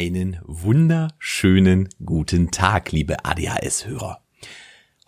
Einen 0.00 0.38
wunderschönen 0.46 1.90
guten 2.02 2.50
Tag, 2.50 2.90
liebe 2.90 3.22
ADHS-Hörer. 3.26 4.22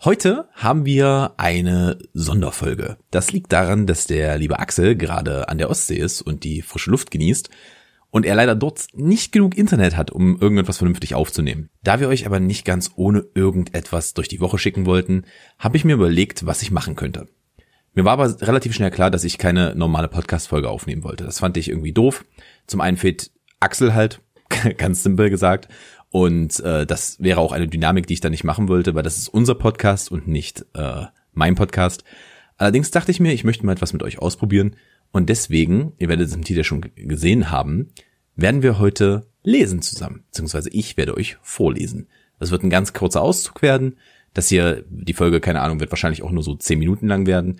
Heute 0.03 0.47
haben 0.53 0.85
wir 0.85 1.33
eine 1.37 1.97
Sonderfolge. 2.13 2.97
Das 3.09 3.31
liegt 3.31 3.51
daran, 3.51 3.87
dass 3.87 4.05
der 4.05 4.37
liebe 4.37 4.59
Axel 4.59 4.95
gerade 4.95 5.49
an 5.49 5.57
der 5.57 5.71
Ostsee 5.71 5.97
ist 5.97 6.21
und 6.21 6.43
die 6.43 6.61
frische 6.61 6.91
Luft 6.91 7.09
genießt 7.09 7.49
und 8.11 8.23
er 8.27 8.35
leider 8.35 8.53
dort 8.53 8.85
nicht 8.93 9.31
genug 9.31 9.57
Internet 9.57 9.97
hat, 9.97 10.11
um 10.11 10.39
irgendetwas 10.39 10.77
vernünftig 10.77 11.15
aufzunehmen. 11.15 11.71
Da 11.83 11.99
wir 11.99 12.07
euch 12.07 12.27
aber 12.27 12.39
nicht 12.39 12.63
ganz 12.63 12.91
ohne 12.95 13.25
irgendetwas 13.33 14.13
durch 14.13 14.27
die 14.27 14.41
Woche 14.41 14.59
schicken 14.59 14.85
wollten, 14.85 15.25
habe 15.57 15.75
ich 15.75 15.85
mir 15.85 15.95
überlegt, 15.95 16.45
was 16.45 16.61
ich 16.61 16.69
machen 16.69 16.95
könnte. 16.95 17.27
Mir 17.95 18.05
war 18.05 18.13
aber 18.13 18.39
relativ 18.43 18.75
schnell 18.75 18.91
klar, 18.91 19.09
dass 19.09 19.23
ich 19.23 19.39
keine 19.39 19.73
normale 19.73 20.07
Podcast-Folge 20.07 20.69
aufnehmen 20.69 21.03
wollte. 21.03 21.23
Das 21.23 21.39
fand 21.39 21.57
ich 21.57 21.69
irgendwie 21.69 21.93
doof. 21.93 22.25
Zum 22.67 22.79
einen 22.79 22.97
fehlt 22.97 23.31
Axel 23.59 23.95
halt, 23.95 24.21
ganz 24.77 25.03
simpel 25.03 25.29
gesagt. 25.29 25.67
Und 26.09 26.59
äh, 26.59 26.85
das 26.85 27.19
wäre 27.19 27.39
auch 27.39 27.51
eine 27.51 27.67
Dynamik, 27.67 28.07
die 28.07 28.13
ich 28.13 28.21
da 28.21 28.29
nicht 28.29 28.43
machen 28.43 28.67
wollte, 28.67 28.93
weil 28.93 29.03
das 29.03 29.17
ist 29.17 29.29
unser 29.29 29.55
Podcast 29.55 30.11
und 30.11 30.27
nicht 30.27 30.65
äh, 30.75 31.05
mein 31.33 31.55
Podcast. 31.55 32.03
Allerdings 32.57 32.91
dachte 32.91 33.11
ich 33.11 33.19
mir, 33.19 33.33
ich 33.33 33.43
möchte 33.43 33.65
mal 33.65 33.71
etwas 33.71 33.93
mit 33.93 34.03
euch 34.03 34.19
ausprobieren. 34.19 34.75
Und 35.11 35.29
deswegen, 35.29 35.93
ihr 35.97 36.09
werdet 36.09 36.27
es 36.27 36.35
im 36.35 36.43
Titel 36.43 36.63
schon 36.63 36.85
gesehen 36.95 37.49
haben, 37.49 37.89
werden 38.35 38.61
wir 38.61 38.79
heute 38.79 39.27
lesen 39.43 39.81
zusammen. 39.81 40.23
Beziehungsweise 40.27 40.69
ich 40.69 40.97
werde 40.97 41.17
euch 41.17 41.37
vorlesen. 41.41 42.07
Das 42.39 42.51
wird 42.51 42.63
ein 42.63 42.69
ganz 42.69 42.93
kurzer 42.93 43.21
Auszug 43.21 43.61
werden. 43.61 43.97
Das 44.33 44.49
hier, 44.49 44.83
die 44.89 45.13
Folge, 45.13 45.39
keine 45.39 45.61
Ahnung, 45.61 45.79
wird 45.79 45.91
wahrscheinlich 45.91 46.23
auch 46.23 46.31
nur 46.31 46.43
so 46.43 46.55
zehn 46.55 46.79
Minuten 46.79 47.07
lang 47.07 47.25
werden. 47.25 47.59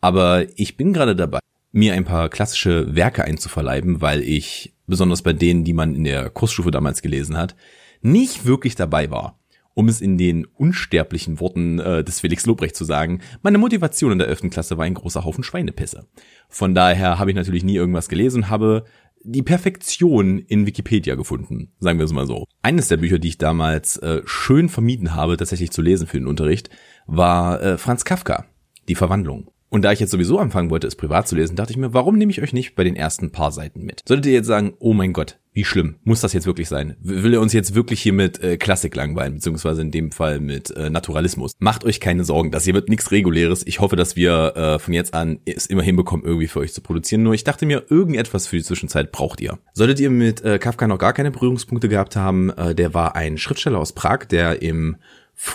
Aber 0.00 0.46
ich 0.58 0.76
bin 0.76 0.92
gerade 0.92 1.16
dabei, 1.16 1.40
mir 1.72 1.94
ein 1.94 2.04
paar 2.04 2.28
klassische 2.28 2.94
Werke 2.94 3.24
einzuverleiben, 3.24 4.00
weil 4.00 4.22
ich 4.22 4.73
besonders 4.86 5.22
bei 5.22 5.32
denen, 5.32 5.64
die 5.64 5.72
man 5.72 5.94
in 5.94 6.04
der 6.04 6.30
Kursstufe 6.30 6.70
damals 6.70 7.02
gelesen 7.02 7.36
hat, 7.36 7.56
nicht 8.02 8.44
wirklich 8.44 8.74
dabei 8.74 9.10
war. 9.10 9.38
Um 9.76 9.88
es 9.88 10.00
in 10.00 10.18
den 10.18 10.44
unsterblichen 10.44 11.40
Worten 11.40 11.80
äh, 11.80 12.04
des 12.04 12.20
Felix 12.20 12.46
Lobrecht 12.46 12.76
zu 12.76 12.84
sagen, 12.84 13.20
meine 13.42 13.58
Motivation 13.58 14.12
in 14.12 14.18
der 14.18 14.28
11. 14.28 14.50
Klasse 14.50 14.78
war 14.78 14.84
ein 14.84 14.94
großer 14.94 15.24
Haufen 15.24 15.42
Schweinepisse. 15.42 16.06
Von 16.48 16.76
daher 16.76 17.18
habe 17.18 17.30
ich 17.30 17.36
natürlich 17.36 17.64
nie 17.64 17.74
irgendwas 17.74 18.08
gelesen 18.08 18.44
und 18.44 18.50
habe 18.50 18.84
die 19.24 19.42
Perfektion 19.42 20.38
in 20.38 20.66
Wikipedia 20.66 21.14
gefunden, 21.14 21.72
sagen 21.80 21.98
wir 21.98 22.04
es 22.04 22.12
mal 22.12 22.26
so. 22.26 22.46
Eines 22.62 22.88
der 22.88 22.98
Bücher, 22.98 23.18
die 23.18 23.28
ich 23.28 23.38
damals 23.38 23.96
äh, 23.96 24.22
schön 24.26 24.68
vermieden 24.68 25.14
habe, 25.14 25.36
tatsächlich 25.36 25.70
zu 25.70 25.82
lesen 25.82 26.06
für 26.06 26.18
den 26.18 26.28
Unterricht, 26.28 26.68
war 27.06 27.60
äh, 27.62 27.78
Franz 27.78 28.04
Kafka, 28.04 28.44
Die 28.86 28.94
Verwandlung. 28.94 29.50
Und 29.74 29.82
da 29.82 29.90
ich 29.90 29.98
jetzt 29.98 30.12
sowieso 30.12 30.38
anfangen 30.38 30.70
wollte, 30.70 30.86
es 30.86 30.94
privat 30.94 31.26
zu 31.26 31.34
lesen, 31.34 31.56
dachte 31.56 31.72
ich 31.72 31.76
mir, 31.76 31.92
warum 31.92 32.16
nehme 32.16 32.30
ich 32.30 32.40
euch 32.40 32.52
nicht 32.52 32.76
bei 32.76 32.84
den 32.84 32.94
ersten 32.94 33.32
paar 33.32 33.50
Seiten 33.50 33.82
mit? 33.82 34.02
Solltet 34.06 34.26
ihr 34.26 34.32
jetzt 34.32 34.46
sagen, 34.46 34.74
oh 34.78 34.92
mein 34.92 35.12
Gott, 35.12 35.40
wie 35.52 35.64
schlimm, 35.64 35.96
muss 36.04 36.20
das 36.20 36.32
jetzt 36.32 36.46
wirklich 36.46 36.68
sein? 36.68 36.96
Will 37.00 37.34
er 37.34 37.40
uns 37.40 37.52
jetzt 37.52 37.74
wirklich 37.74 38.00
hier 38.00 38.12
mit 38.12 38.40
äh, 38.40 38.56
Klassik 38.56 38.94
langweilen, 38.94 39.34
beziehungsweise 39.34 39.82
in 39.82 39.90
dem 39.90 40.12
Fall 40.12 40.38
mit 40.38 40.70
äh, 40.70 40.90
Naturalismus? 40.90 41.56
Macht 41.58 41.82
euch 41.82 41.98
keine 41.98 42.22
Sorgen, 42.22 42.52
das 42.52 42.62
hier 42.62 42.74
wird 42.74 42.88
nichts 42.88 43.10
Reguläres. 43.10 43.66
Ich 43.66 43.80
hoffe, 43.80 43.96
dass 43.96 44.14
wir 44.14 44.54
äh, 44.54 44.78
von 44.78 44.94
jetzt 44.94 45.12
an 45.12 45.40
es 45.44 45.66
immer 45.66 45.82
hinbekommen, 45.82 46.24
irgendwie 46.24 46.46
für 46.46 46.60
euch 46.60 46.72
zu 46.72 46.80
produzieren. 46.80 47.24
Nur 47.24 47.34
ich 47.34 47.42
dachte 47.42 47.66
mir, 47.66 47.82
irgendetwas 47.88 48.46
für 48.46 48.56
die 48.56 48.62
Zwischenzeit 48.62 49.10
braucht 49.10 49.40
ihr. 49.40 49.58
Solltet 49.72 49.98
ihr 49.98 50.10
mit 50.10 50.40
äh, 50.44 50.60
Kafka 50.60 50.86
noch 50.86 50.98
gar 50.98 51.14
keine 51.14 51.32
Berührungspunkte 51.32 51.88
gehabt 51.88 52.14
haben, 52.14 52.50
äh, 52.50 52.76
der 52.76 52.94
war 52.94 53.16
ein 53.16 53.38
Schriftsteller 53.38 53.80
aus 53.80 53.92
Prag, 53.92 54.26
der 54.26 54.62
im 54.62 54.98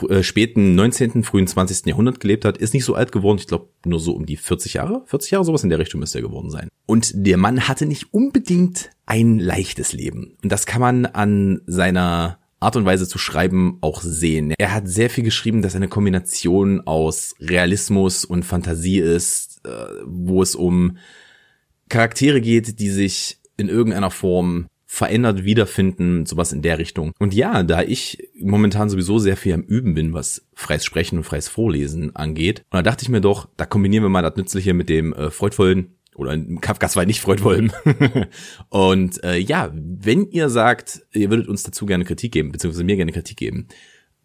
äh, 0.09 0.23
späten 0.23 0.75
19., 0.75 1.23
frühen 1.23 1.47
20. 1.47 1.85
Jahrhundert 1.85 2.19
gelebt 2.19 2.45
hat, 2.45 2.57
ist 2.57 2.73
nicht 2.73 2.85
so 2.85 2.95
alt 2.95 3.11
geworden. 3.11 3.37
Ich 3.39 3.47
glaube, 3.47 3.69
nur 3.85 3.99
so 3.99 4.13
um 4.13 4.25
die 4.25 4.37
40 4.37 4.75
Jahre. 4.75 5.03
40 5.05 5.31
Jahre, 5.31 5.45
sowas 5.45 5.63
in 5.63 5.69
der 5.69 5.79
Richtung 5.79 5.99
müsste 5.99 6.19
er 6.19 6.23
geworden 6.23 6.49
sein. 6.49 6.69
Und 6.85 7.11
der 7.13 7.37
Mann 7.37 7.67
hatte 7.67 7.85
nicht 7.85 8.13
unbedingt 8.13 8.91
ein 9.05 9.39
leichtes 9.39 9.93
Leben. 9.93 10.37
Und 10.43 10.51
das 10.51 10.65
kann 10.65 10.81
man 10.81 11.05
an 11.05 11.61
seiner 11.65 12.39
Art 12.59 12.75
und 12.75 12.85
Weise 12.85 13.07
zu 13.07 13.17
schreiben 13.17 13.77
auch 13.81 14.01
sehen. 14.01 14.53
Er 14.57 14.73
hat 14.73 14.87
sehr 14.87 15.09
viel 15.09 15.23
geschrieben, 15.23 15.61
dass 15.61 15.75
eine 15.75 15.87
Kombination 15.87 16.81
aus 16.81 17.35
Realismus 17.39 18.25
und 18.25 18.43
Fantasie 18.43 18.99
ist, 18.99 19.61
äh, 19.65 19.69
wo 20.05 20.41
es 20.41 20.55
um 20.55 20.97
Charaktere 21.87 22.41
geht, 22.41 22.79
die 22.79 22.89
sich 22.89 23.39
in 23.57 23.69
irgendeiner 23.69 24.11
Form 24.11 24.67
verändert 24.91 25.43
wiederfinden, 25.43 26.25
sowas 26.25 26.51
in 26.51 26.63
der 26.63 26.79
Richtung. 26.79 27.13
Und 27.19 27.35
ja, 27.35 27.61
da 27.61 27.83
ich 27.83 28.27
momentan 28.41 28.89
sowieso 28.89 29.19
sehr 29.19 29.37
viel 29.37 29.53
am 29.53 29.61
Üben 29.61 29.93
bin, 29.93 30.13
was 30.13 30.47
freies 30.55 30.83
Sprechen 30.83 31.19
und 31.19 31.25
freies 31.25 31.47
Vorlesen 31.47 32.15
angeht, 32.15 32.63
und 32.71 32.77
da 32.77 32.81
dachte 32.81 33.03
ich 33.03 33.09
mir 33.09 33.21
doch, 33.21 33.47
da 33.55 33.67
kombinieren 33.67 34.03
wir 34.03 34.09
mal 34.09 34.23
das 34.23 34.35
Nützliche 34.35 34.73
mit 34.73 34.89
dem 34.89 35.13
äh, 35.13 35.29
freudvollen 35.29 35.95
oder 36.15 36.35
Kafkas 36.59 36.95
war 36.95 37.05
nicht 37.05 37.21
freudvollen. 37.21 37.71
und 38.69 39.23
äh, 39.23 39.37
ja, 39.37 39.71
wenn 39.73 40.25
ihr 40.31 40.49
sagt, 40.49 41.03
ihr 41.13 41.29
würdet 41.29 41.47
uns 41.47 41.61
dazu 41.61 41.85
gerne 41.85 42.03
Kritik 42.03 42.31
geben, 42.31 42.51
beziehungsweise 42.51 42.83
mir 42.83 42.95
gerne 42.95 43.11
Kritik 43.11 43.37
geben, 43.37 43.67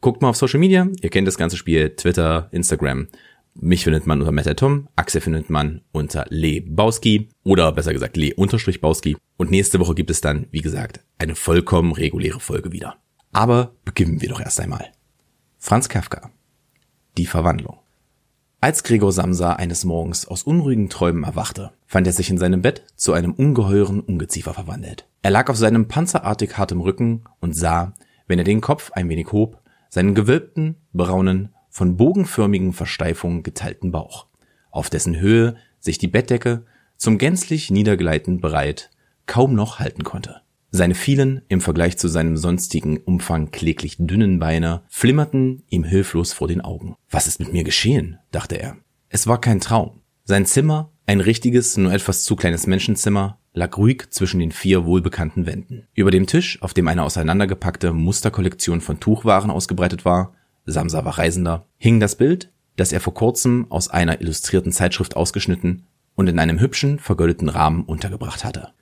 guckt 0.00 0.22
mal 0.22 0.30
auf 0.30 0.36
Social 0.36 0.60
Media, 0.60 0.88
ihr 1.02 1.10
kennt 1.10 1.28
das 1.28 1.36
ganze 1.36 1.58
Spiel, 1.58 1.90
Twitter, 1.90 2.48
Instagram, 2.52 3.08
mich 3.54 3.84
findet 3.84 4.06
man 4.06 4.20
unter 4.20 4.32
Metatom, 4.32 4.88
Axel 4.96 5.20
findet 5.20 5.48
man 5.48 5.82
unter 5.92 6.26
Le 6.28 6.60
Bauski 6.60 7.28
oder 7.44 7.70
besser 7.72 7.92
gesagt 7.92 8.16
Le 8.16 8.34
unterstrich 8.34 8.80
Bauski. 8.80 9.16
Und 9.36 9.50
nächste 9.50 9.80
Woche 9.80 9.94
gibt 9.94 10.10
es 10.10 10.20
dann, 10.20 10.46
wie 10.50 10.60
gesagt, 10.60 11.00
eine 11.18 11.34
vollkommen 11.34 11.92
reguläre 11.92 12.40
Folge 12.40 12.72
wieder. 12.72 12.96
Aber 13.32 13.74
beginnen 13.84 14.20
wir 14.20 14.28
doch 14.28 14.40
erst 14.40 14.60
einmal. 14.60 14.92
Franz 15.58 15.88
Kafka. 15.88 16.30
Die 17.16 17.26
Verwandlung. 17.26 17.78
Als 18.60 18.82
Gregor 18.82 19.12
Samsa 19.12 19.52
eines 19.52 19.84
Morgens 19.84 20.26
aus 20.26 20.42
unruhigen 20.42 20.88
Träumen 20.88 21.24
erwachte, 21.24 21.72
fand 21.86 22.06
er 22.06 22.12
sich 22.12 22.30
in 22.30 22.38
seinem 22.38 22.62
Bett 22.62 22.82
zu 22.96 23.12
einem 23.12 23.32
ungeheuren 23.32 24.00
Ungeziefer 24.00 24.54
verwandelt. 24.54 25.06
Er 25.22 25.30
lag 25.30 25.50
auf 25.50 25.56
seinem 25.56 25.86
panzerartig 25.86 26.56
hartem 26.56 26.80
Rücken 26.80 27.24
und 27.40 27.54
sah, 27.54 27.92
wenn 28.26 28.38
er 28.38 28.44
den 28.44 28.60
Kopf 28.60 28.90
ein 28.92 29.08
wenig 29.08 29.32
hob, 29.32 29.60
seinen 29.90 30.14
gewölbten, 30.14 30.76
braunen, 30.92 31.50
von 31.74 31.96
bogenförmigen 31.96 32.72
Versteifungen 32.72 33.42
geteilten 33.42 33.90
Bauch, 33.90 34.28
auf 34.70 34.90
dessen 34.90 35.18
Höhe 35.18 35.56
sich 35.80 35.98
die 35.98 36.06
Bettdecke 36.06 36.64
zum 36.96 37.18
gänzlich 37.18 37.68
Niedergleiten 37.72 38.40
bereit 38.40 38.90
kaum 39.26 39.56
noch 39.56 39.80
halten 39.80 40.04
konnte. 40.04 40.42
Seine 40.70 40.94
vielen, 40.94 41.42
im 41.48 41.60
Vergleich 41.60 41.98
zu 41.98 42.06
seinem 42.06 42.36
sonstigen 42.36 42.98
Umfang 42.98 43.50
kläglich 43.50 43.96
dünnen 43.98 44.38
Beine 44.38 44.82
flimmerten 44.88 45.64
ihm 45.68 45.82
hilflos 45.82 46.32
vor 46.32 46.46
den 46.46 46.60
Augen. 46.60 46.94
Was 47.10 47.26
ist 47.26 47.40
mit 47.40 47.52
mir 47.52 47.64
geschehen? 47.64 48.18
dachte 48.30 48.54
er. 48.54 48.76
Es 49.08 49.26
war 49.26 49.40
kein 49.40 49.58
Traum. 49.58 50.02
Sein 50.22 50.46
Zimmer, 50.46 50.92
ein 51.06 51.20
richtiges, 51.20 51.76
nur 51.76 51.92
etwas 51.92 52.22
zu 52.22 52.36
kleines 52.36 52.68
Menschenzimmer, 52.68 53.40
lag 53.52 53.76
ruhig 53.76 54.10
zwischen 54.10 54.38
den 54.38 54.52
vier 54.52 54.84
wohlbekannten 54.84 55.44
Wänden. 55.44 55.88
Über 55.92 56.12
dem 56.12 56.28
Tisch, 56.28 56.62
auf 56.62 56.72
dem 56.72 56.86
eine 56.86 57.02
auseinandergepackte 57.02 57.92
Musterkollektion 57.92 58.80
von 58.80 59.00
Tuchwaren 59.00 59.50
ausgebreitet 59.50 60.04
war, 60.04 60.34
Samsa 60.66 61.04
war 61.04 61.18
Reisender, 61.18 61.66
hing 61.76 62.00
das 62.00 62.16
Bild, 62.16 62.52
das 62.76 62.92
er 62.92 63.00
vor 63.00 63.14
kurzem 63.14 63.66
aus 63.70 63.88
einer 63.88 64.20
illustrierten 64.20 64.72
Zeitschrift 64.72 65.16
ausgeschnitten 65.16 65.86
und 66.14 66.28
in 66.28 66.38
einem 66.38 66.60
hübschen, 66.60 66.98
vergoldeten 66.98 67.48
Rahmen 67.48 67.84
untergebracht 67.84 68.44
hatte. 68.44 68.72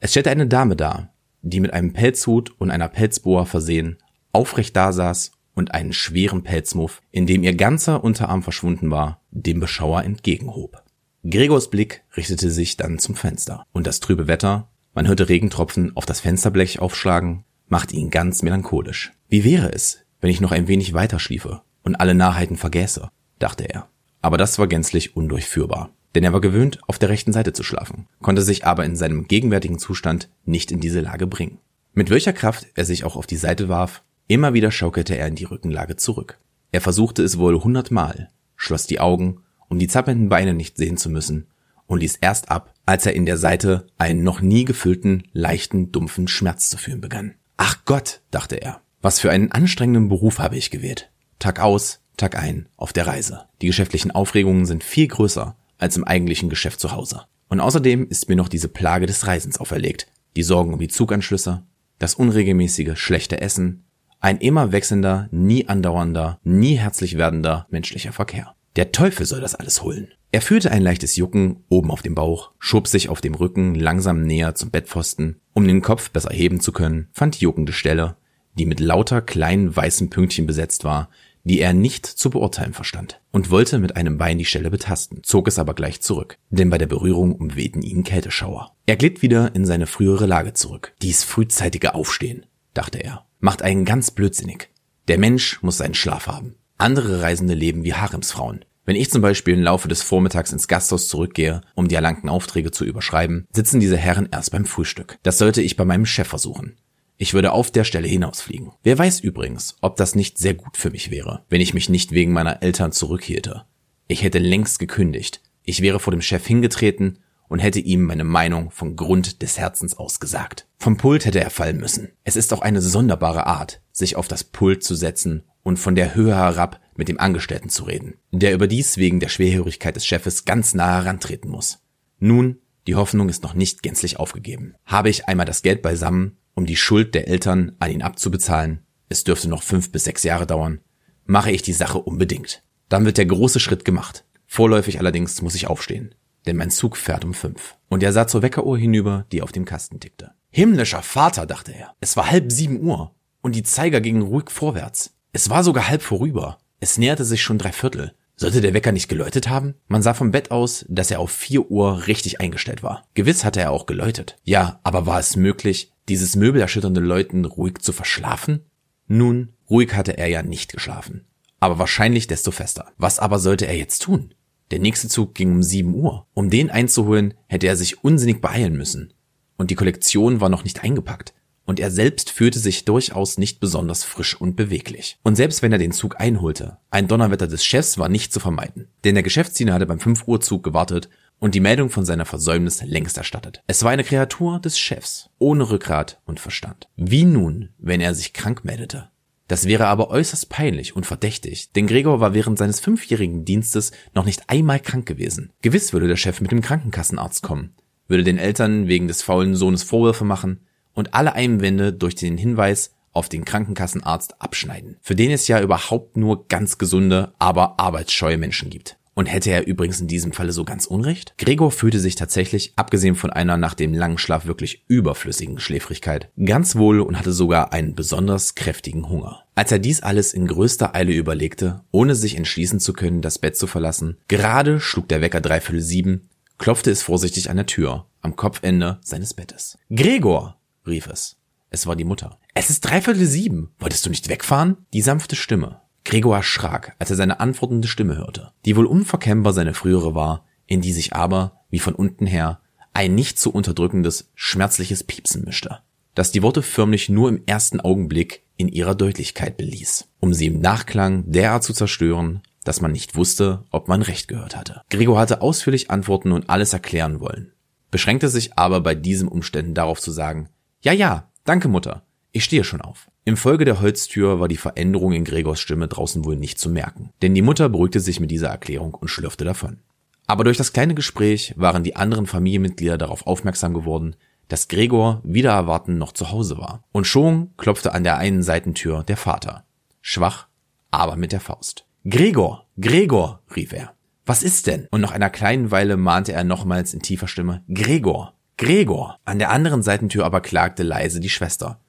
Es 0.00 0.10
stellte 0.12 0.30
eine 0.30 0.46
Dame 0.46 0.76
dar, 0.76 1.12
die 1.42 1.60
mit 1.60 1.72
einem 1.72 1.92
Pelzhut 1.92 2.52
und 2.58 2.70
einer 2.70 2.88
Pelzboa 2.88 3.44
versehen, 3.44 3.98
aufrecht 4.32 4.76
dasaß 4.76 5.32
und 5.54 5.74
einen 5.74 5.92
schweren 5.92 6.42
Pelzmuff, 6.42 7.02
in 7.10 7.26
dem 7.26 7.42
ihr 7.42 7.54
ganzer 7.54 8.02
Unterarm 8.02 8.42
verschwunden 8.42 8.90
war, 8.90 9.20
dem 9.30 9.60
Beschauer 9.60 10.04
entgegenhob. 10.04 10.82
Gregors 11.28 11.68
Blick 11.68 12.02
richtete 12.16 12.50
sich 12.50 12.76
dann 12.76 12.98
zum 12.98 13.14
Fenster, 13.14 13.66
und 13.72 13.86
das 13.86 14.00
trübe 14.00 14.26
Wetter, 14.26 14.70
man 14.94 15.06
hörte 15.06 15.28
Regentropfen 15.28 15.96
auf 15.96 16.06
das 16.06 16.20
Fensterblech 16.20 16.80
aufschlagen, 16.80 17.44
machte 17.68 17.94
ihn 17.94 18.10
ganz 18.10 18.42
melancholisch. 18.42 19.12
Wie 19.28 19.44
wäre 19.44 19.72
es, 19.72 20.00
wenn 20.20 20.30
ich 20.30 20.40
noch 20.40 20.52
ein 20.52 20.68
wenig 20.68 20.92
weiter 20.92 21.18
schliefe 21.18 21.62
und 21.82 21.96
alle 21.96 22.14
Narrheiten 22.14 22.56
vergäße, 22.56 23.10
dachte 23.38 23.64
er. 23.64 23.88
Aber 24.22 24.36
das 24.36 24.58
war 24.58 24.66
gänzlich 24.66 25.16
undurchführbar. 25.16 25.90
Denn 26.14 26.24
er 26.24 26.32
war 26.32 26.40
gewöhnt, 26.40 26.80
auf 26.88 26.98
der 26.98 27.08
rechten 27.08 27.32
Seite 27.32 27.52
zu 27.52 27.62
schlafen, 27.62 28.08
konnte 28.20 28.42
sich 28.42 28.64
aber 28.66 28.84
in 28.84 28.96
seinem 28.96 29.28
gegenwärtigen 29.28 29.78
Zustand 29.78 30.28
nicht 30.44 30.72
in 30.72 30.80
diese 30.80 31.00
Lage 31.00 31.26
bringen. 31.26 31.58
Mit 31.92 32.10
welcher 32.10 32.32
Kraft 32.32 32.66
er 32.74 32.84
sich 32.84 33.04
auch 33.04 33.16
auf 33.16 33.26
die 33.26 33.36
Seite 33.36 33.68
warf, 33.68 34.02
immer 34.26 34.52
wieder 34.52 34.72
schaukelte 34.72 35.16
er 35.16 35.28
in 35.28 35.36
die 35.36 35.44
Rückenlage 35.44 35.96
zurück. 35.96 36.38
Er 36.72 36.80
versuchte 36.80 37.22
es 37.22 37.38
wohl 37.38 37.62
hundertmal, 37.62 38.28
schloss 38.56 38.86
die 38.86 39.00
Augen, 39.00 39.42
um 39.68 39.78
die 39.78 39.88
zappelnden 39.88 40.28
Beine 40.28 40.54
nicht 40.54 40.76
sehen 40.76 40.96
zu 40.96 41.10
müssen, 41.10 41.46
und 41.86 42.00
ließ 42.00 42.16
erst 42.20 42.50
ab, 42.50 42.72
als 42.86 43.06
er 43.06 43.14
in 43.14 43.26
der 43.26 43.36
Seite 43.36 43.86
einen 43.98 44.22
noch 44.22 44.40
nie 44.40 44.64
gefüllten, 44.64 45.24
leichten, 45.32 45.90
dumpfen 45.90 46.28
Schmerz 46.28 46.68
zu 46.68 46.76
fühlen 46.76 47.00
begann. 47.00 47.34
Ach 47.56 47.84
Gott, 47.84 48.20
dachte 48.30 48.56
er, 48.56 48.80
was 49.02 49.20
für 49.20 49.30
einen 49.30 49.52
anstrengenden 49.52 50.08
Beruf 50.08 50.38
habe 50.38 50.56
ich 50.56 50.70
gewählt. 50.70 51.10
Tag 51.38 51.60
aus, 51.60 52.00
Tag 52.16 52.36
ein, 52.36 52.68
auf 52.76 52.92
der 52.92 53.06
Reise. 53.06 53.46
Die 53.62 53.66
geschäftlichen 53.66 54.10
Aufregungen 54.10 54.66
sind 54.66 54.84
viel 54.84 55.08
größer 55.08 55.56
als 55.78 55.96
im 55.96 56.04
eigentlichen 56.04 56.50
Geschäft 56.50 56.80
zu 56.80 56.92
Hause. 56.92 57.22
Und 57.48 57.60
außerdem 57.60 58.06
ist 58.08 58.28
mir 58.28 58.36
noch 58.36 58.48
diese 58.48 58.68
Plage 58.68 59.06
des 59.06 59.26
Reisens 59.26 59.58
auferlegt. 59.58 60.06
Die 60.36 60.42
Sorgen 60.42 60.74
um 60.74 60.78
die 60.78 60.88
Zuganschlüsse, 60.88 61.62
das 61.98 62.14
unregelmäßige, 62.14 62.96
schlechte 62.96 63.40
Essen, 63.40 63.84
ein 64.20 64.38
immer 64.38 64.70
wechselnder, 64.70 65.28
nie 65.32 65.66
andauernder, 65.66 66.38
nie 66.44 66.74
herzlich 66.74 67.16
werdender 67.16 67.66
menschlicher 67.70 68.12
Verkehr. 68.12 68.54
Der 68.76 68.92
Teufel 68.92 69.26
soll 69.26 69.40
das 69.40 69.54
alles 69.54 69.82
holen. 69.82 70.08
Er 70.30 70.42
fühlte 70.42 70.70
ein 70.70 70.82
leichtes 70.82 71.16
Jucken 71.16 71.64
oben 71.68 71.90
auf 71.90 72.02
dem 72.02 72.14
Bauch, 72.14 72.52
schob 72.58 72.86
sich 72.86 73.08
auf 73.08 73.20
dem 73.20 73.34
Rücken 73.34 73.74
langsam 73.74 74.22
näher 74.22 74.54
zum 74.54 74.70
Bettpfosten. 74.70 75.40
Um 75.54 75.66
den 75.66 75.80
Kopf 75.82 76.10
besser 76.10 76.30
heben 76.32 76.60
zu 76.60 76.70
können, 76.70 77.08
fand 77.12 77.40
die 77.40 77.44
juckende 77.44 77.72
Stelle, 77.72 78.16
die 78.54 78.66
mit 78.66 78.80
lauter 78.80 79.22
kleinen 79.22 79.74
weißen 79.74 80.10
Pünktchen 80.10 80.46
besetzt 80.46 80.84
war, 80.84 81.08
die 81.44 81.60
er 81.60 81.72
nicht 81.72 82.06
zu 82.06 82.30
beurteilen 82.30 82.74
verstand, 82.74 83.20
und 83.30 83.50
wollte 83.50 83.78
mit 83.78 83.96
einem 83.96 84.18
Bein 84.18 84.38
die 84.38 84.44
Stelle 84.44 84.70
betasten, 84.70 85.22
zog 85.22 85.48
es 85.48 85.58
aber 85.58 85.74
gleich 85.74 86.00
zurück, 86.00 86.36
denn 86.50 86.70
bei 86.70 86.78
der 86.78 86.86
Berührung 86.86 87.34
umwehten 87.34 87.82
ihn 87.82 88.04
Kälteschauer. 88.04 88.74
Er 88.86 88.96
glitt 88.96 89.22
wieder 89.22 89.54
in 89.54 89.64
seine 89.64 89.86
frühere 89.86 90.26
Lage 90.26 90.52
zurück. 90.52 90.92
Dies 91.00 91.24
frühzeitige 91.24 91.94
Aufstehen, 91.94 92.46
dachte 92.74 92.98
er, 92.98 93.24
macht 93.38 93.62
einen 93.62 93.84
ganz 93.84 94.10
blödsinnig. 94.10 94.70
Der 95.08 95.18
Mensch 95.18 95.62
muss 95.62 95.78
seinen 95.78 95.94
Schlaf 95.94 96.26
haben. 96.26 96.56
Andere 96.76 97.22
Reisende 97.22 97.54
leben 97.54 97.84
wie 97.84 97.94
Haremsfrauen. 97.94 98.64
Wenn 98.84 98.96
ich 98.96 99.10
zum 99.10 99.22
Beispiel 99.22 99.54
im 99.54 99.62
Laufe 99.62 99.88
des 99.88 100.02
Vormittags 100.02 100.52
ins 100.52 100.66
Gasthaus 100.66 101.08
zurückgehe, 101.08 101.60
um 101.74 101.88
die 101.88 101.94
erlangten 101.94 102.28
Aufträge 102.28 102.70
zu 102.70 102.84
überschreiben, 102.84 103.46
sitzen 103.52 103.80
diese 103.80 103.96
Herren 103.96 104.28
erst 104.32 104.52
beim 104.52 104.64
Frühstück. 104.64 105.18
Das 105.22 105.38
sollte 105.38 105.62
ich 105.62 105.76
bei 105.76 105.84
meinem 105.84 106.06
Chef 106.06 106.28
versuchen. 106.28 106.76
Ich 107.22 107.34
würde 107.34 107.52
auf 107.52 107.70
der 107.70 107.84
Stelle 107.84 108.08
hinausfliegen. 108.08 108.72
Wer 108.82 108.96
weiß 108.96 109.20
übrigens, 109.20 109.76
ob 109.82 109.96
das 109.96 110.14
nicht 110.14 110.38
sehr 110.38 110.54
gut 110.54 110.78
für 110.78 110.88
mich 110.88 111.10
wäre, 111.10 111.44
wenn 111.50 111.60
ich 111.60 111.74
mich 111.74 111.90
nicht 111.90 112.12
wegen 112.12 112.32
meiner 112.32 112.62
Eltern 112.62 112.92
zurückhielte. 112.92 113.66
Ich 114.08 114.22
hätte 114.22 114.38
längst 114.38 114.78
gekündigt. 114.78 115.42
Ich 115.62 115.82
wäre 115.82 116.00
vor 116.00 116.12
dem 116.12 116.22
Chef 116.22 116.46
hingetreten 116.46 117.18
und 117.46 117.58
hätte 117.58 117.78
ihm 117.78 118.04
meine 118.04 118.24
Meinung 118.24 118.70
von 118.70 118.96
Grund 118.96 119.42
des 119.42 119.58
Herzens 119.58 119.98
aus 119.98 120.18
gesagt. 120.18 120.66
Vom 120.78 120.96
Pult 120.96 121.26
hätte 121.26 121.40
er 121.40 121.50
fallen 121.50 121.76
müssen. 121.76 122.08
Es 122.24 122.36
ist 122.36 122.54
auch 122.54 122.62
eine 122.62 122.80
sonderbare 122.80 123.46
Art, 123.46 123.82
sich 123.92 124.16
auf 124.16 124.26
das 124.26 124.42
Pult 124.42 124.82
zu 124.82 124.94
setzen 124.94 125.42
und 125.62 125.78
von 125.78 125.96
der 125.96 126.14
Höhe 126.14 126.34
herab 126.34 126.80
mit 126.96 127.08
dem 127.08 127.20
Angestellten 127.20 127.68
zu 127.68 127.84
reden, 127.84 128.14
der 128.32 128.54
überdies 128.54 128.96
wegen 128.96 129.20
der 129.20 129.28
Schwerhörigkeit 129.28 129.94
des 129.94 130.06
Chefes 130.06 130.46
ganz 130.46 130.72
nah 130.72 131.02
herantreten 131.02 131.50
muss. 131.50 131.80
Nun, 132.18 132.60
die 132.86 132.94
Hoffnung 132.94 133.28
ist 133.28 133.42
noch 133.42 133.52
nicht 133.52 133.82
gänzlich 133.82 134.18
aufgegeben. 134.18 134.74
Habe 134.86 135.10
ich 135.10 135.28
einmal 135.28 135.44
das 135.44 135.60
Geld 135.60 135.82
beisammen, 135.82 136.38
um 136.60 136.66
die 136.66 136.76
Schuld 136.76 137.14
der 137.14 137.26
Eltern 137.26 137.72
an 137.78 137.90
ihn 137.90 138.02
abzubezahlen, 138.02 138.80
es 139.08 139.24
dürfte 139.24 139.48
noch 139.48 139.62
fünf 139.62 139.90
bis 139.92 140.04
sechs 140.04 140.24
Jahre 140.24 140.46
dauern, 140.46 140.80
mache 141.24 141.50
ich 141.50 141.62
die 141.62 141.72
Sache 141.72 141.98
unbedingt. 141.98 142.62
Dann 142.90 143.06
wird 143.06 143.16
der 143.16 143.24
große 143.24 143.60
Schritt 143.60 143.86
gemacht. 143.86 144.26
Vorläufig 144.46 144.98
allerdings 144.98 145.40
muss 145.40 145.54
ich 145.54 145.68
aufstehen, 145.68 146.14
denn 146.46 146.56
mein 146.56 146.68
Zug 146.68 146.98
fährt 146.98 147.24
um 147.24 147.32
fünf. 147.32 147.76
Und 147.88 148.02
er 148.02 148.12
sah 148.12 148.26
zur 148.26 148.42
Weckeruhr 148.42 148.76
hinüber, 148.76 149.24
die 149.32 149.40
auf 149.40 149.52
dem 149.52 149.64
Kasten 149.64 150.00
tickte. 150.00 150.32
Himmlischer 150.50 151.00
Vater, 151.00 151.46
dachte 151.46 151.72
er. 151.72 151.94
Es 151.98 152.18
war 152.18 152.30
halb 152.30 152.52
sieben 152.52 152.82
Uhr 152.82 153.14
und 153.40 153.54
die 153.54 153.62
Zeiger 153.62 154.02
gingen 154.02 154.20
ruhig 154.20 154.50
vorwärts. 154.50 155.14
Es 155.32 155.48
war 155.48 155.64
sogar 155.64 155.88
halb 155.88 156.02
vorüber. 156.02 156.58
Es 156.78 156.98
näherte 156.98 157.24
sich 157.24 157.42
schon 157.42 157.56
drei 157.56 157.72
Viertel. 157.72 158.12
Sollte 158.36 158.60
der 158.60 158.74
Wecker 158.74 158.92
nicht 158.92 159.08
geläutet 159.08 159.48
haben? 159.48 159.76
Man 159.88 160.02
sah 160.02 160.12
vom 160.12 160.30
Bett 160.30 160.50
aus, 160.50 160.84
dass 160.88 161.10
er 161.10 161.20
auf 161.20 161.30
vier 161.30 161.70
Uhr 161.70 162.06
richtig 162.06 162.40
eingestellt 162.40 162.82
war. 162.82 163.06
Gewiss 163.14 163.44
hatte 163.44 163.60
er 163.60 163.70
auch 163.70 163.86
geläutet. 163.86 164.36
Ja, 164.44 164.80
aber 164.82 165.06
war 165.06 165.18
es 165.18 165.36
möglich, 165.36 165.92
dieses 166.10 166.36
möbelerschütternde 166.36 167.00
Läuten 167.00 167.44
ruhig 167.44 167.78
zu 167.78 167.92
verschlafen? 167.92 168.66
Nun, 169.06 169.54
ruhig 169.70 169.94
hatte 169.94 170.18
er 170.18 170.28
ja 170.28 170.42
nicht 170.42 170.72
geschlafen. 170.72 171.24
Aber 171.60 171.78
wahrscheinlich 171.78 172.26
desto 172.26 172.50
fester. 172.50 172.92
Was 172.98 173.18
aber 173.18 173.38
sollte 173.38 173.66
er 173.66 173.76
jetzt 173.76 174.02
tun? 174.02 174.34
Der 174.70 174.80
nächste 174.80 175.08
Zug 175.08 175.34
ging 175.34 175.52
um 175.52 175.62
sieben 175.62 175.94
Uhr. 175.94 176.26
Um 176.34 176.50
den 176.50 176.70
einzuholen, 176.70 177.34
hätte 177.46 177.66
er 177.66 177.76
sich 177.76 178.04
unsinnig 178.04 178.40
beeilen 178.40 178.76
müssen. 178.76 179.12
Und 179.56 179.70
die 179.70 179.74
Kollektion 179.74 180.40
war 180.40 180.48
noch 180.48 180.64
nicht 180.64 180.82
eingepackt 180.82 181.34
und 181.70 181.78
er 181.78 181.92
selbst 181.92 182.30
fühlte 182.30 182.58
sich 182.58 182.84
durchaus 182.84 183.38
nicht 183.38 183.60
besonders 183.60 184.02
frisch 184.02 184.34
und 184.34 184.56
beweglich. 184.56 185.18
Und 185.22 185.36
selbst 185.36 185.62
wenn 185.62 185.70
er 185.70 185.78
den 185.78 185.92
Zug 185.92 186.20
einholte, 186.20 186.78
ein 186.90 187.06
Donnerwetter 187.06 187.46
des 187.46 187.64
Chefs 187.64 187.96
war 187.96 188.08
nicht 188.08 188.32
zu 188.32 188.40
vermeiden, 188.40 188.88
denn 189.04 189.14
der 189.14 189.22
Geschäftsdiener 189.22 189.74
hatte 189.74 189.86
beim 189.86 190.00
5 190.00 190.26
Uhr 190.26 190.40
Zug 190.40 190.64
gewartet 190.64 191.08
und 191.40 191.54
die 191.54 191.60
Meldung 191.60 191.90
von 191.90 192.04
seiner 192.04 192.26
Versäumnis 192.26 192.82
längst 192.82 193.18
erstattet. 193.18 193.62
Es 193.66 193.82
war 193.82 193.90
eine 193.90 194.04
Kreatur 194.04 194.60
des 194.60 194.78
Chefs, 194.78 195.30
ohne 195.38 195.68
Rückgrat 195.68 196.20
und 196.26 196.38
Verstand. 196.38 196.88
Wie 196.96 197.24
nun, 197.24 197.70
wenn 197.78 198.00
er 198.00 198.14
sich 198.14 198.32
krank 198.32 198.64
meldete? 198.64 199.10
Das 199.48 199.66
wäre 199.66 199.88
aber 199.88 200.10
äußerst 200.10 200.48
peinlich 200.48 200.94
und 200.94 201.06
verdächtig, 201.06 201.72
denn 201.72 201.88
Gregor 201.88 202.20
war 202.20 202.34
während 202.34 202.56
seines 202.56 202.78
fünfjährigen 202.78 203.44
Dienstes 203.44 203.90
noch 204.14 204.24
nicht 204.24 204.48
einmal 204.48 204.78
krank 204.78 205.06
gewesen. 205.06 205.50
Gewiss 205.60 205.92
würde 205.92 206.06
der 206.06 206.16
Chef 206.16 206.40
mit 206.40 206.52
dem 206.52 206.60
Krankenkassenarzt 206.60 207.42
kommen, 207.42 207.74
würde 208.06 208.22
den 208.22 208.38
Eltern 208.38 208.86
wegen 208.86 209.08
des 209.08 209.22
faulen 209.22 209.56
Sohnes 209.56 209.82
Vorwürfe 209.82 210.24
machen 210.24 210.60
und 210.94 211.14
alle 211.14 211.32
Einwände 211.32 211.92
durch 211.92 212.14
den 212.14 212.38
Hinweis 212.38 212.94
auf 213.12 213.28
den 213.28 213.44
Krankenkassenarzt 213.44 214.40
abschneiden, 214.40 214.98
für 215.00 215.16
den 215.16 215.32
es 215.32 215.48
ja 215.48 215.60
überhaupt 215.60 216.16
nur 216.16 216.46
ganz 216.46 216.78
gesunde, 216.78 217.32
aber 217.40 217.80
arbeitsscheue 217.80 218.38
Menschen 218.38 218.70
gibt. 218.70 218.99
Und 219.20 219.26
hätte 219.26 219.50
er 219.50 219.66
übrigens 219.66 220.00
in 220.00 220.06
diesem 220.06 220.32
Falle 220.32 220.50
so 220.50 220.64
ganz 220.64 220.86
Unrecht? 220.86 221.34
Gregor 221.36 221.70
fühlte 221.72 222.00
sich 222.00 222.14
tatsächlich, 222.14 222.72
abgesehen 222.76 223.16
von 223.16 223.28
einer 223.28 223.58
nach 223.58 223.74
dem 223.74 223.92
langen 223.92 224.16
Schlaf 224.16 224.46
wirklich 224.46 224.82
überflüssigen 224.88 225.60
Schläfrigkeit, 225.60 226.30
ganz 226.42 226.74
wohl 226.74 227.00
und 227.00 227.18
hatte 227.18 227.32
sogar 227.32 227.74
einen 227.74 227.94
besonders 227.94 228.54
kräftigen 228.54 229.10
Hunger. 229.10 229.42
Als 229.54 229.72
er 229.72 229.78
dies 229.78 230.02
alles 230.02 230.32
in 230.32 230.46
größter 230.46 230.94
Eile 230.94 231.12
überlegte, 231.12 231.82
ohne 231.90 232.14
sich 232.14 232.34
entschließen 232.34 232.80
zu 232.80 232.94
können, 232.94 233.20
das 233.20 233.38
Bett 233.38 233.58
zu 233.58 233.66
verlassen, 233.66 234.16
gerade 234.28 234.80
schlug 234.80 235.06
der 235.08 235.20
Wecker 235.20 235.42
dreiviertel 235.42 235.82
sieben, 235.82 236.30
klopfte 236.56 236.90
es 236.90 237.02
vorsichtig 237.02 237.50
an 237.50 237.58
der 237.58 237.66
Tür, 237.66 238.06
am 238.22 238.36
Kopfende 238.36 239.00
seines 239.02 239.34
Bettes. 239.34 239.76
Gregor! 239.94 240.56
rief 240.86 241.06
es. 241.08 241.36
Es 241.68 241.86
war 241.86 241.94
die 241.94 242.04
Mutter. 242.04 242.38
Es 242.54 242.70
ist 242.70 242.80
dreiviertel 242.80 243.26
sieben. 243.26 243.70
Wolltest 243.80 244.06
du 244.06 244.08
nicht 244.08 244.30
wegfahren? 244.30 244.78
Die 244.94 245.02
sanfte 245.02 245.36
Stimme. 245.36 245.82
Gregor 246.04 246.36
erschrak, 246.36 246.94
als 246.98 247.10
er 247.10 247.16
seine 247.16 247.40
antwortende 247.40 247.88
Stimme 247.88 248.16
hörte, 248.16 248.52
die 248.64 248.76
wohl 248.76 248.86
unverkennbar 248.86 249.52
seine 249.52 249.74
frühere 249.74 250.14
war, 250.14 250.44
in 250.66 250.80
die 250.80 250.92
sich 250.92 251.14
aber, 251.14 251.60
wie 251.70 251.78
von 251.78 251.94
unten 251.94 252.26
her, 252.26 252.60
ein 252.92 253.14
nicht 253.14 253.38
zu 253.38 253.52
unterdrückendes, 253.52 254.30
schmerzliches 254.34 255.04
Piepsen 255.04 255.44
mischte, 255.44 255.78
das 256.14 256.32
die 256.32 256.42
Worte 256.42 256.62
förmlich 256.62 257.08
nur 257.08 257.28
im 257.28 257.42
ersten 257.46 257.80
Augenblick 257.80 258.42
in 258.56 258.68
ihrer 258.68 258.94
Deutlichkeit 258.94 259.56
beließ, 259.56 260.08
um 260.20 260.34
sie 260.34 260.46
im 260.46 260.60
Nachklang 260.60 261.24
derart 261.30 261.64
zu 261.64 261.72
zerstören, 261.72 262.42
dass 262.64 262.80
man 262.80 262.92
nicht 262.92 263.16
wusste, 263.16 263.64
ob 263.70 263.88
man 263.88 264.02
recht 264.02 264.28
gehört 264.28 264.56
hatte. 264.56 264.82
Gregor 264.90 265.18
hatte 265.18 265.40
ausführlich 265.40 265.90
antworten 265.90 266.32
und 266.32 266.50
alles 266.50 266.72
erklären 266.72 267.20
wollen, 267.20 267.52
beschränkte 267.90 268.28
sich 268.28 268.58
aber 268.58 268.80
bei 268.80 268.94
diesen 268.94 269.28
Umständen 269.28 269.74
darauf 269.74 270.00
zu 270.00 270.10
sagen, 270.10 270.48
ja, 270.82 270.92
ja, 270.92 271.30
danke 271.44 271.68
Mutter. 271.68 272.02
Ich 272.32 272.44
stehe 272.44 272.64
schon 272.64 272.80
auf. 272.80 273.10
Im 273.24 273.36
Folge 273.36 273.64
der 273.64 273.80
Holztür 273.80 274.38
war 274.38 274.48
die 274.48 274.56
Veränderung 274.56 275.12
in 275.12 275.24
Gregors 275.24 275.60
Stimme 275.60 275.88
draußen 275.88 276.24
wohl 276.24 276.36
nicht 276.36 276.58
zu 276.58 276.70
merken, 276.70 277.10
denn 277.22 277.34
die 277.34 277.42
Mutter 277.42 277.68
beruhigte 277.68 278.00
sich 278.00 278.20
mit 278.20 278.30
dieser 278.30 278.48
Erklärung 278.48 278.94
und 278.94 279.08
schlürfte 279.08 279.44
davon. 279.44 279.78
Aber 280.26 280.44
durch 280.44 280.56
das 280.56 280.72
kleine 280.72 280.94
Gespräch 280.94 281.54
waren 281.56 281.82
die 281.82 281.96
anderen 281.96 282.26
Familienmitglieder 282.26 282.98
darauf 282.98 283.26
aufmerksam 283.26 283.74
geworden, 283.74 284.14
dass 284.46 284.68
Gregor 284.68 285.20
wieder 285.24 285.50
erwarten 285.50 285.98
noch 285.98 286.12
zu 286.12 286.30
Hause 286.30 286.56
war. 286.58 286.84
Und 286.92 287.06
schon 287.06 287.50
klopfte 287.56 287.92
an 287.92 288.04
der 288.04 288.18
einen 288.18 288.42
Seitentür 288.42 289.02
der 289.02 289.16
Vater. 289.16 289.64
Schwach, 290.00 290.46
aber 290.90 291.16
mit 291.16 291.32
der 291.32 291.40
Faust. 291.40 291.84
Gregor, 292.08 292.66
Gregor, 292.80 293.42
rief 293.56 293.72
er. 293.72 293.92
Was 294.24 294.44
ist 294.44 294.68
denn? 294.68 294.86
Und 294.92 295.00
nach 295.00 295.10
einer 295.10 295.30
kleinen 295.30 295.72
Weile 295.72 295.96
mahnte 295.96 296.32
er 296.32 296.44
nochmals 296.44 296.94
in 296.94 297.00
tiefer 297.00 297.26
Stimme, 297.26 297.64
Gregor. 297.68 298.34
Gregor. 298.56 299.18
An 299.24 299.38
der 299.38 299.50
anderen 299.50 299.82
Seitentür 299.82 300.24
aber 300.24 300.40
klagte 300.40 300.82
leise 300.82 301.18
die 301.18 301.30
Schwester. 301.30 301.80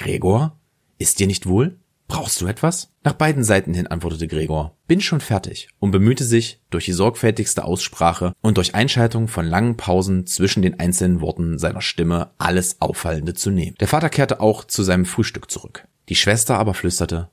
Gregor? 0.00 0.58
Ist 0.96 1.18
dir 1.20 1.26
nicht 1.26 1.44
wohl? 1.44 1.78
Brauchst 2.08 2.40
du 2.40 2.46
etwas? 2.46 2.90
Nach 3.04 3.12
beiden 3.12 3.44
Seiten 3.44 3.74
hin 3.74 3.86
antwortete 3.86 4.28
Gregor. 4.28 4.78
Bin 4.86 5.02
schon 5.02 5.20
fertig 5.20 5.68
und 5.78 5.90
bemühte 5.90 6.24
sich, 6.24 6.62
durch 6.70 6.86
die 6.86 6.94
sorgfältigste 6.94 7.66
Aussprache 7.66 8.32
und 8.40 8.56
durch 8.56 8.74
Einschaltung 8.74 9.28
von 9.28 9.44
langen 9.44 9.76
Pausen 9.76 10.26
zwischen 10.26 10.62
den 10.62 10.80
einzelnen 10.80 11.20
Worten 11.20 11.58
seiner 11.58 11.82
Stimme 11.82 12.30
alles 12.38 12.80
Auffallende 12.80 13.34
zu 13.34 13.50
nehmen. 13.50 13.76
Der 13.78 13.88
Vater 13.88 14.08
kehrte 14.08 14.40
auch 14.40 14.64
zu 14.64 14.82
seinem 14.84 15.04
Frühstück 15.04 15.50
zurück. 15.50 15.86
Die 16.08 16.16
Schwester 16.16 16.58
aber 16.58 16.72
flüsterte, 16.72 17.28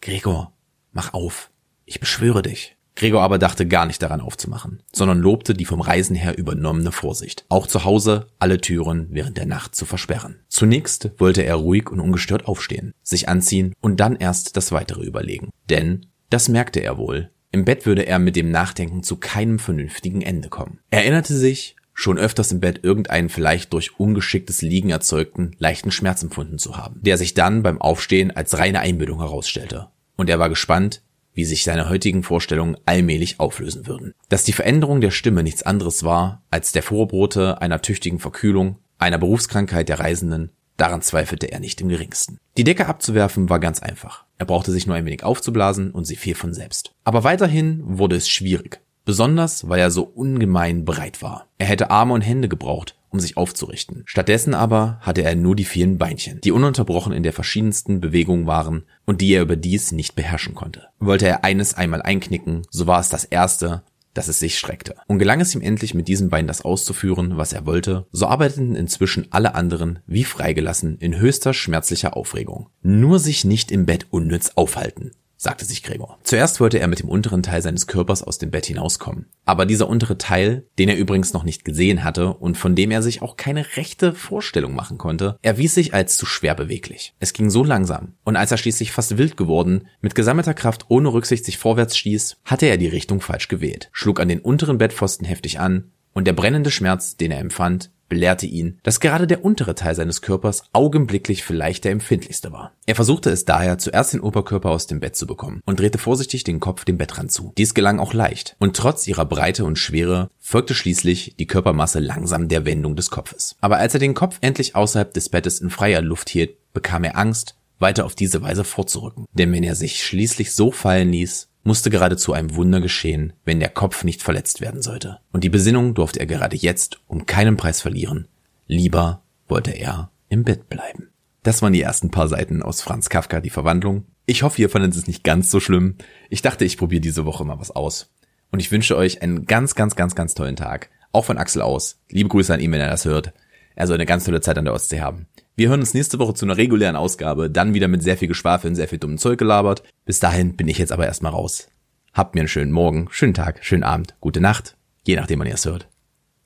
Gregor, 0.00 0.52
mach 0.90 1.14
auf. 1.14 1.52
Ich 1.84 2.00
beschwöre 2.00 2.42
dich. 2.42 2.77
Gregor 2.98 3.22
aber 3.22 3.38
dachte 3.38 3.64
gar 3.64 3.86
nicht 3.86 4.02
daran 4.02 4.20
aufzumachen, 4.20 4.82
sondern 4.92 5.20
lobte 5.20 5.54
die 5.54 5.64
vom 5.64 5.80
Reisen 5.80 6.16
her 6.16 6.36
übernommene 6.36 6.90
Vorsicht, 6.90 7.44
auch 7.48 7.68
zu 7.68 7.84
Hause 7.84 8.26
alle 8.40 8.60
Türen 8.60 9.06
während 9.10 9.36
der 9.36 9.46
Nacht 9.46 9.76
zu 9.76 9.86
versperren. 9.86 10.40
Zunächst 10.48 11.12
wollte 11.16 11.42
er 11.42 11.54
ruhig 11.54 11.90
und 11.90 12.00
ungestört 12.00 12.46
aufstehen, 12.46 12.92
sich 13.04 13.28
anziehen 13.28 13.72
und 13.80 14.00
dann 14.00 14.16
erst 14.16 14.56
das 14.56 14.72
weitere 14.72 15.04
überlegen. 15.04 15.50
Denn, 15.70 16.06
das 16.28 16.48
merkte 16.48 16.80
er 16.80 16.98
wohl, 16.98 17.30
im 17.52 17.64
Bett 17.64 17.86
würde 17.86 18.02
er 18.02 18.18
mit 18.18 18.34
dem 18.34 18.50
Nachdenken 18.50 19.04
zu 19.04 19.16
keinem 19.16 19.60
vernünftigen 19.60 20.20
Ende 20.20 20.48
kommen. 20.48 20.80
Er 20.90 21.02
erinnerte 21.02 21.36
sich, 21.36 21.76
schon 21.94 22.18
öfters 22.18 22.50
im 22.50 22.58
Bett 22.58 22.80
irgendeinen 22.82 23.28
vielleicht 23.28 23.72
durch 23.72 23.98
ungeschicktes 23.98 24.60
Liegen 24.62 24.90
erzeugten 24.90 25.52
leichten 25.58 25.92
Schmerz 25.92 26.22
empfunden 26.22 26.58
zu 26.58 26.76
haben, 26.76 27.00
der 27.02 27.16
sich 27.16 27.34
dann 27.34 27.62
beim 27.62 27.80
Aufstehen 27.80 28.32
als 28.32 28.58
reine 28.58 28.80
Einbildung 28.80 29.20
herausstellte. 29.20 29.88
Und 30.16 30.28
er 30.28 30.40
war 30.40 30.48
gespannt, 30.48 31.02
wie 31.38 31.44
sich 31.44 31.62
seine 31.62 31.88
heutigen 31.88 32.24
Vorstellungen 32.24 32.76
allmählich 32.84 33.38
auflösen 33.38 33.86
würden. 33.86 34.12
Dass 34.28 34.42
die 34.42 34.52
Veränderung 34.52 35.00
der 35.00 35.12
Stimme 35.12 35.44
nichts 35.44 35.62
anderes 35.62 36.02
war 36.02 36.42
als 36.50 36.72
der 36.72 36.82
Vorbote 36.82 37.62
einer 37.62 37.80
tüchtigen 37.80 38.18
Verkühlung, 38.18 38.78
einer 38.98 39.18
Berufskrankheit 39.18 39.88
der 39.88 40.00
Reisenden, 40.00 40.50
daran 40.78 41.00
zweifelte 41.00 41.52
er 41.52 41.60
nicht 41.60 41.80
im 41.80 41.90
geringsten. 41.90 42.38
Die 42.56 42.64
Decke 42.64 42.86
abzuwerfen 42.86 43.48
war 43.50 43.60
ganz 43.60 43.78
einfach. 43.80 44.24
Er 44.36 44.46
brauchte 44.46 44.72
sich 44.72 44.88
nur 44.88 44.96
ein 44.96 45.06
wenig 45.06 45.22
aufzublasen 45.22 45.92
und 45.92 46.06
sie 46.06 46.16
fiel 46.16 46.34
von 46.34 46.52
selbst. 46.52 46.90
Aber 47.04 47.22
weiterhin 47.22 47.82
wurde 47.84 48.16
es 48.16 48.28
schwierig, 48.28 48.80
Besonders, 49.08 49.66
weil 49.66 49.80
er 49.80 49.90
so 49.90 50.02
ungemein 50.02 50.84
breit 50.84 51.22
war. 51.22 51.46
Er 51.56 51.64
hätte 51.64 51.90
Arme 51.90 52.12
und 52.12 52.20
Hände 52.20 52.46
gebraucht, 52.46 52.94
um 53.10 53.20
sich 53.20 53.36
aufzurichten. 53.36 54.02
Stattdessen 54.06 54.54
aber 54.54 54.98
hatte 55.00 55.22
er 55.22 55.34
nur 55.34 55.56
die 55.56 55.64
vielen 55.64 55.98
Beinchen, 55.98 56.40
die 56.42 56.52
ununterbrochen 56.52 57.12
in 57.12 57.22
der 57.22 57.32
verschiedensten 57.32 58.00
Bewegung 58.00 58.46
waren 58.46 58.84
und 59.04 59.20
die 59.20 59.32
er 59.32 59.42
überdies 59.42 59.92
nicht 59.92 60.14
beherrschen 60.14 60.54
konnte. 60.54 60.88
Wollte 60.98 61.26
er 61.26 61.44
eines 61.44 61.74
einmal 61.74 62.02
einknicken, 62.02 62.62
so 62.70 62.86
war 62.86 63.00
es 63.00 63.08
das 63.08 63.24
erste, 63.24 63.82
dass 64.14 64.28
es 64.28 64.38
sich 64.40 64.58
streckte. 64.58 64.96
Und 65.06 65.18
gelang 65.18 65.40
es 65.40 65.54
ihm 65.54 65.60
endlich 65.60 65.94
mit 65.94 66.08
diesem 66.08 66.28
Bein 66.28 66.46
das 66.46 66.62
auszuführen, 66.62 67.36
was 67.36 67.52
er 67.52 67.66
wollte, 67.66 68.06
so 68.10 68.26
arbeiteten 68.26 68.74
inzwischen 68.74 69.28
alle 69.30 69.54
anderen 69.54 70.00
wie 70.06 70.24
freigelassen 70.24 70.98
in 70.98 71.18
höchster 71.18 71.54
schmerzlicher 71.54 72.16
Aufregung. 72.16 72.68
Nur 72.82 73.20
sich 73.20 73.44
nicht 73.44 73.70
im 73.70 73.86
Bett 73.86 74.06
unnütz 74.10 74.52
aufhalten 74.56 75.12
sagte 75.38 75.64
sich 75.64 75.84
Gregor. 75.84 76.18
Zuerst 76.24 76.60
wollte 76.60 76.80
er 76.80 76.88
mit 76.88 76.98
dem 76.98 77.08
unteren 77.08 77.44
Teil 77.44 77.62
seines 77.62 77.86
Körpers 77.86 78.24
aus 78.24 78.38
dem 78.38 78.50
Bett 78.50 78.66
hinauskommen. 78.66 79.26
Aber 79.44 79.64
dieser 79.64 79.88
untere 79.88 80.18
Teil, 80.18 80.66
den 80.78 80.88
er 80.88 80.96
übrigens 80.96 81.32
noch 81.32 81.44
nicht 81.44 81.64
gesehen 81.64 82.02
hatte 82.04 82.34
und 82.34 82.58
von 82.58 82.74
dem 82.74 82.90
er 82.90 83.02
sich 83.02 83.22
auch 83.22 83.36
keine 83.36 83.64
rechte 83.76 84.12
Vorstellung 84.12 84.74
machen 84.74 84.98
konnte, 84.98 85.38
erwies 85.40 85.74
sich 85.74 85.94
als 85.94 86.16
zu 86.16 86.26
schwer 86.26 86.56
beweglich. 86.56 87.14
Es 87.20 87.32
ging 87.32 87.50
so 87.50 87.62
langsam, 87.62 88.14
und 88.24 88.36
als 88.36 88.50
er 88.50 88.58
schließlich 88.58 88.90
fast 88.90 89.16
wild 89.16 89.36
geworden, 89.36 89.86
mit 90.00 90.16
gesammelter 90.16 90.54
Kraft 90.54 90.86
ohne 90.88 91.12
Rücksicht 91.12 91.44
sich 91.44 91.56
vorwärts 91.56 91.96
stieß, 91.96 92.38
hatte 92.44 92.66
er 92.66 92.76
die 92.76 92.88
Richtung 92.88 93.20
falsch 93.20 93.46
gewählt, 93.46 93.90
schlug 93.92 94.18
an 94.20 94.28
den 94.28 94.40
unteren 94.40 94.78
Bettpfosten 94.78 95.24
heftig 95.24 95.60
an, 95.60 95.92
und 96.12 96.26
der 96.26 96.32
brennende 96.32 96.72
Schmerz, 96.72 97.16
den 97.16 97.30
er 97.30 97.38
empfand, 97.38 97.92
belehrte 98.08 98.46
ihn, 98.46 98.78
dass 98.82 99.00
gerade 99.00 99.26
der 99.26 99.44
untere 99.44 99.74
Teil 99.74 99.94
seines 99.94 100.22
Körpers 100.22 100.64
augenblicklich 100.72 101.44
vielleicht 101.44 101.84
der 101.84 101.92
empfindlichste 101.92 102.52
war. 102.52 102.72
Er 102.86 102.94
versuchte 102.94 103.30
es 103.30 103.44
daher, 103.44 103.78
zuerst 103.78 104.12
den 104.12 104.20
Oberkörper 104.20 104.70
aus 104.70 104.86
dem 104.86 105.00
Bett 105.00 105.16
zu 105.16 105.26
bekommen 105.26 105.60
und 105.66 105.80
drehte 105.80 105.98
vorsichtig 105.98 106.44
den 106.44 106.60
Kopf 106.60 106.84
dem 106.84 106.98
Bettrand 106.98 107.32
zu. 107.32 107.52
Dies 107.58 107.74
gelang 107.74 107.98
auch 107.98 108.14
leicht, 108.14 108.56
und 108.58 108.76
trotz 108.76 109.06
ihrer 109.06 109.24
Breite 109.24 109.64
und 109.64 109.78
Schwere 109.78 110.30
folgte 110.38 110.74
schließlich 110.74 111.34
die 111.38 111.46
Körpermasse 111.46 112.00
langsam 112.00 112.48
der 112.48 112.64
Wendung 112.64 112.96
des 112.96 113.10
Kopfes. 113.10 113.56
Aber 113.60 113.78
als 113.78 113.94
er 113.94 114.00
den 114.00 114.14
Kopf 114.14 114.38
endlich 114.40 114.74
außerhalb 114.74 115.12
des 115.12 115.28
Bettes 115.28 115.60
in 115.60 115.70
freier 115.70 116.00
Luft 116.00 116.30
hielt, 116.30 116.56
bekam 116.72 117.04
er 117.04 117.16
Angst, 117.16 117.54
weiter 117.78 118.04
auf 118.04 118.14
diese 118.14 118.42
Weise 118.42 118.64
vorzurücken. 118.64 119.26
Denn 119.32 119.52
wenn 119.52 119.62
er 119.62 119.74
sich 119.74 120.02
schließlich 120.02 120.54
so 120.54 120.70
fallen 120.70 121.12
ließ, 121.12 121.47
musste 121.64 121.90
geradezu 121.90 122.32
ein 122.32 122.54
Wunder 122.54 122.80
geschehen, 122.80 123.32
wenn 123.44 123.60
der 123.60 123.68
Kopf 123.68 124.04
nicht 124.04 124.22
verletzt 124.22 124.60
werden 124.60 124.82
sollte. 124.82 125.18
Und 125.32 125.44
die 125.44 125.48
Besinnung 125.48 125.94
durfte 125.94 126.20
er 126.20 126.26
gerade 126.26 126.56
jetzt 126.56 127.00
um 127.06 127.26
keinen 127.26 127.56
Preis 127.56 127.80
verlieren. 127.80 128.28
Lieber 128.66 129.22
wollte 129.48 129.72
er 129.72 130.10
im 130.28 130.44
Bett 130.44 130.68
bleiben. 130.68 131.10
Das 131.42 131.62
waren 131.62 131.72
die 131.72 131.82
ersten 131.82 132.10
paar 132.10 132.28
Seiten 132.28 132.62
aus 132.62 132.82
Franz 132.82 133.08
Kafka, 133.08 133.40
die 133.40 133.50
Verwandlung. 133.50 134.04
Ich 134.26 134.42
hoffe, 134.42 134.60
ihr 134.60 134.68
fandet 134.68 134.94
es 134.94 135.06
nicht 135.06 135.24
ganz 135.24 135.50
so 135.50 135.60
schlimm. 135.60 135.96
Ich 136.28 136.42
dachte, 136.42 136.64
ich 136.64 136.76
probiere 136.76 137.00
diese 137.00 137.24
Woche 137.24 137.44
mal 137.44 137.58
was 137.58 137.70
aus. 137.70 138.12
Und 138.50 138.60
ich 138.60 138.70
wünsche 138.70 138.96
euch 138.96 139.22
einen 139.22 139.46
ganz, 139.46 139.74
ganz, 139.74 139.96
ganz, 139.96 140.14
ganz 140.14 140.34
tollen 140.34 140.56
Tag. 140.56 140.90
Auch 141.12 141.24
von 141.24 141.38
Axel 141.38 141.62
aus. 141.62 142.00
Liebe 142.10 142.28
Grüße 142.28 142.52
an 142.52 142.60
ihn, 142.60 142.72
wenn 142.72 142.80
er 142.80 142.90
das 142.90 143.04
hört. 143.04 143.32
Er 143.74 143.86
soll 143.86 143.94
eine 143.94 144.06
ganz 144.06 144.24
tolle 144.24 144.40
Zeit 144.40 144.58
an 144.58 144.64
der 144.64 144.74
Ostsee 144.74 145.00
haben. 145.00 145.26
Wir 145.58 145.70
hören 145.70 145.80
uns 145.80 145.92
nächste 145.92 146.20
Woche 146.20 146.34
zu 146.34 146.46
einer 146.46 146.56
regulären 146.56 146.94
Ausgabe, 146.94 147.50
dann 147.50 147.74
wieder 147.74 147.88
mit 147.88 148.00
sehr 148.00 148.16
viel 148.16 148.28
Geschwafel 148.28 148.68
und 148.68 148.76
sehr 148.76 148.86
viel 148.86 149.00
dummen 149.00 149.18
Zeug 149.18 149.40
gelabert. 149.40 149.82
Bis 150.04 150.20
dahin 150.20 150.54
bin 150.54 150.68
ich 150.68 150.78
jetzt 150.78 150.92
aber 150.92 151.06
erstmal 151.06 151.32
raus. 151.32 151.66
Habt 152.14 152.36
mir 152.36 152.42
einen 152.42 152.48
schönen 152.48 152.70
Morgen, 152.70 153.08
schönen 153.10 153.34
Tag, 153.34 153.64
schönen 153.64 153.82
Abend, 153.82 154.14
gute 154.20 154.40
Nacht, 154.40 154.76
je 155.02 155.16
nachdem, 155.16 155.40
wann 155.40 155.48
ihr 155.48 155.54
es 155.54 155.66
hört. 155.66 155.88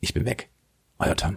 Ich 0.00 0.14
bin 0.14 0.24
weg. 0.24 0.48
Euer 0.98 1.14
Tom. 1.14 1.36